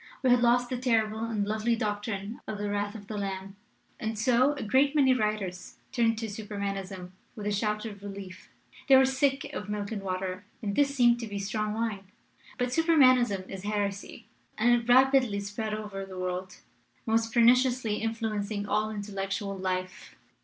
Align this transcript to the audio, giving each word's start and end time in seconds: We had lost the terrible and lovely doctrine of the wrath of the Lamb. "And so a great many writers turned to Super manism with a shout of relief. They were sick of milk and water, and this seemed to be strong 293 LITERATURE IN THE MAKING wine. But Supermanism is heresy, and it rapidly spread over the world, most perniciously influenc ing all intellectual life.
We 0.23 0.31
had 0.31 0.41
lost 0.41 0.69
the 0.71 0.79
terrible 0.79 1.25
and 1.25 1.45
lovely 1.47 1.75
doctrine 1.75 2.41
of 2.47 2.57
the 2.57 2.71
wrath 2.71 2.95
of 2.95 3.05
the 3.05 3.19
Lamb. 3.19 3.55
"And 3.99 4.17
so 4.17 4.53
a 4.53 4.63
great 4.63 4.95
many 4.95 5.13
writers 5.13 5.77
turned 5.91 6.17
to 6.17 6.27
Super 6.27 6.57
manism 6.57 7.11
with 7.35 7.45
a 7.45 7.51
shout 7.51 7.85
of 7.85 8.01
relief. 8.01 8.49
They 8.89 8.95
were 8.97 9.05
sick 9.05 9.53
of 9.53 9.69
milk 9.69 9.91
and 9.91 10.01
water, 10.01 10.43
and 10.59 10.75
this 10.75 10.95
seemed 10.95 11.19
to 11.19 11.27
be 11.27 11.37
strong 11.37 11.73
293 11.75 12.55
LITERATURE 12.65 12.81
IN 12.95 12.99
THE 12.99 13.05
MAKING 13.05 13.17
wine. 13.21 13.21
But 13.37 13.47
Supermanism 13.47 13.49
is 13.53 13.63
heresy, 13.71 14.27
and 14.57 14.71
it 14.81 14.89
rapidly 14.91 15.39
spread 15.39 15.75
over 15.75 16.03
the 16.03 16.17
world, 16.17 16.57
most 17.05 17.31
perniciously 17.31 18.01
influenc 18.01 18.49
ing 18.49 18.65
all 18.65 18.89
intellectual 18.89 19.55
life. 19.55 20.15